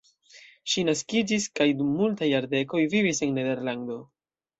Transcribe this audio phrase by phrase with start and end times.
[0.71, 3.99] Ŝi naskiĝis kaj dum multaj jardekoj vivis en Nederlando.